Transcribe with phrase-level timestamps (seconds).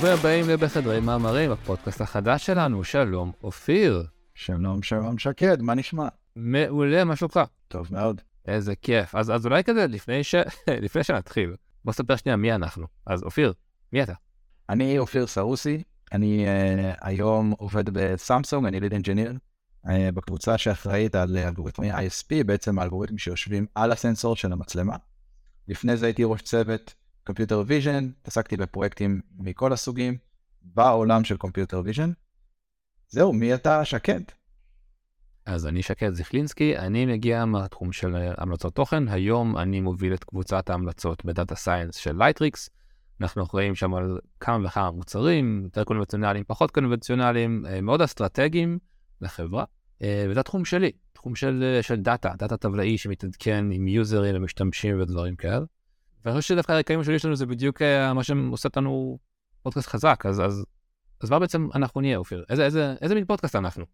[0.00, 2.84] ברוכים הבאים לבחדרי מאמרים, הפודקאסט החדש שלנו.
[2.84, 4.06] שלום, אופיר.
[4.34, 6.08] שלום, שלום, שקד, מה נשמע?
[6.36, 7.40] מעולה, מה שלומך?
[7.68, 8.20] טוב מאוד.
[8.46, 9.14] איזה כיף.
[9.14, 10.34] אז, אז אולי כזה, לפני, ש...
[10.84, 12.86] לפני שנתחיל, בוא ספר שנייה מי אנחנו.
[13.06, 13.52] אז אופיר,
[13.92, 14.12] מי אתה?
[14.68, 19.32] אני אופיר סרוסי, אני uh, היום עובד בסמסונג, אני ליד אנג'יניר,
[19.86, 24.96] uh, בקבוצה שאחראית על אלגוריתמי ISP, בעצם האלגוריתמים שיושבים על הסנסור של המצלמה.
[25.68, 30.16] לפני זה הייתי ראש צוות computer vision, התעסקתי בפרויקטים מכל הסוגים,
[30.62, 32.12] בעולם של computer vision.
[33.08, 34.20] זהו, מי אתה שקד?
[35.46, 40.70] אז אני שקד זיכלינסקי, אני מגיע מהתחום של המלצות תוכן, היום אני מוביל את קבוצת
[40.70, 42.70] ההמלצות ב data science של לייטריקס.
[43.20, 48.78] אנחנו אחראים שם על כמה וכמה מוצרים, יותר קונבנציונליים, פחות קונבנציונליים, אה, מאוד אסטרטגיים
[49.20, 49.64] לחברה.
[50.02, 55.36] אה, וזה התחום שלי, תחום של, של דאטה, דאטה טבלאי שמתעדכן עם יוזרים ומשתמשים ודברים
[55.36, 55.64] כאלה.
[56.24, 59.18] ואני חושב שדווקא הרקעים שלי שלנו זה בדיוק אה, מה שעושה אותנו
[59.62, 60.64] פודקאסט חזק, אז, אז,
[61.20, 62.44] אז מה בעצם אנחנו נהיה, אופיר?
[62.50, 63.84] איזה, איזה, איזה מין פודקאסט אנחנו?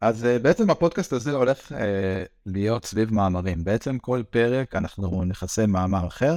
[0.00, 1.74] אז uh, בעצם הפודקאסט הזה הולך uh,
[2.46, 3.64] להיות סביב מאמרים.
[3.64, 6.36] בעצם כל פרק אנחנו נכסה מאמר אחר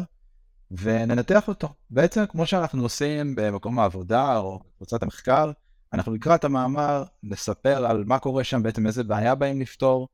[0.71, 1.73] וננתח אותו.
[1.89, 5.52] בעצם כמו שאנחנו עושים במקום העבודה או בקבוצת המחקר,
[5.94, 10.08] אנחנו נקרא את המאמר, נספר על מה קורה שם, בעצם איזה בעיה באים לפתור,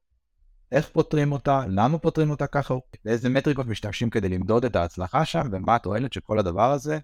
[0.71, 2.73] איך פותרים אותה, למה פותרים אותה ככה,
[3.05, 6.99] ואיזה מטריקות משתמשים כדי למדוד את ההצלחה שם, ומה התועלת של כל הדבר הזה.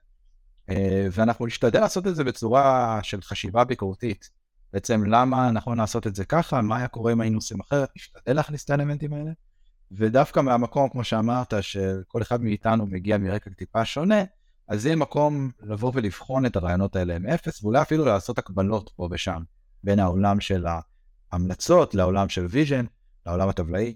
[0.70, 4.30] אה, ואנחנו נשתדל לעשות את זה בצורה של חשיבה ביקורתית.
[4.74, 8.36] בעצם למה נכון לעשות את זה ככה, מה היה קורה אם היינו עושים אחרת, נשתדל
[8.36, 9.32] להכניס את האלמנטים האלה.
[9.92, 14.24] ודווקא מהמקום, כמו שאמרת, שכל אחד מאיתנו מגיע מרקע טיפה שונה,
[14.68, 19.42] אז זה מקום לבוא ולבחון את הרעיונות האלה מאפס, ואולי אפילו לעשות הקבלות פה ושם,
[19.84, 20.66] בין העולם של
[21.32, 22.86] ההמלצות לעולם של vision,
[23.26, 23.95] לעולם הטבלאי.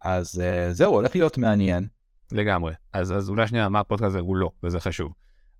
[0.00, 1.86] אז אה, זהו, הולך להיות מעניין.
[2.32, 2.72] לגמרי.
[2.92, 5.12] אז, אז אולי שנייה, מה הפודקאסט הזה הוא לא, וזה חשוב.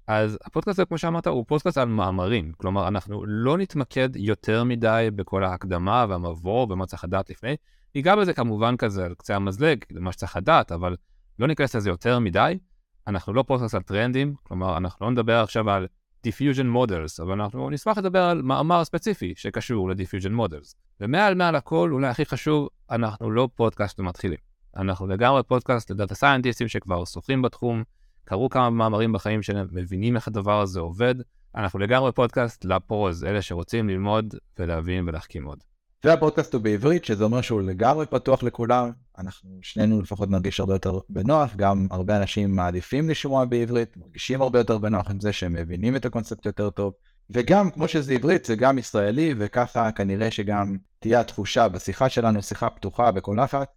[0.06, 2.52] אז הפודקאסט הזה, כמו שאמרת, הוא פודקאסט על מאמרים.
[2.56, 7.56] כלומר, אנחנו לא נתמקד יותר מדי בכל ההקדמה והמבוא ומה צריך לדעת לפני.
[7.94, 10.96] ניגע בזה כמובן כזה על קצה המזלג, מה שצריך לדעת, אבל
[11.38, 12.58] לא ניכנס לזה יותר מדי.
[13.06, 15.86] אנחנו לא פודקאסט על טרנדים, כלומר, אנחנו לא נדבר עכשיו על
[16.26, 20.74] diffusion models, אבל אנחנו נשמח לדבר על מאמר ספציפי שקשור ל-diffusion models.
[21.00, 24.38] ומעל מעל הכל, אולי הכי חשוב, אנחנו לא פודקאסט למתחילים.
[24.76, 27.82] אנחנו לגמרי פודקאסט לדאטה סיינטיסטים שכבר שוחים בתחום,
[28.24, 31.14] קראו כמה מאמרים בחיים שלהם, מבינים איך הדבר הזה עובד.
[31.54, 35.71] אנחנו לגמרי פודקאסט ל pros, אלה שרוצים ללמוד ולהבין ולהחכים עוד.
[36.04, 38.90] והפודקאסט הוא בעברית, שזה אומר שהוא לגמרי פתוח לכולם.
[39.18, 44.58] אנחנו שנינו לפחות נרגיש הרבה יותר בנוח, גם הרבה אנשים מעדיפים לשמוע בעברית, מרגישים הרבה
[44.58, 46.92] יותר בנוח עם זה שהם מבינים את הקונספט יותר טוב.
[47.30, 52.70] וגם, כמו שזה עברית, זה גם ישראלי, וככה כנראה שגם תהיה התחושה בשיחה שלנו, שיחה
[52.70, 53.69] פתוחה בכל אחת,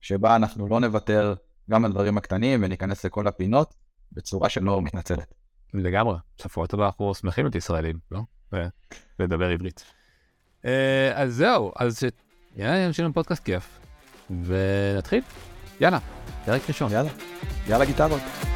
[0.00, 1.34] שבה אנחנו לא נוותר
[1.70, 3.74] גם על הדברים הקטנים וניכנס לכל הפינות
[4.12, 5.34] בצורה שלא מתנצלת.
[5.74, 8.20] לגמרי, בסופו של דבר אנחנו שמחים להיות ישראלים, לא?
[9.18, 9.97] ולדבר עברית.
[10.64, 12.02] אה, אז זהו, אז
[12.56, 13.78] יאללה, יש לנו פודקאסט כיף.
[14.44, 15.20] ונתחיל.
[15.80, 15.98] יאללה,
[16.44, 16.92] פרק ראשון.
[16.92, 17.10] יאללה,
[17.68, 18.47] יאללה גיטרות.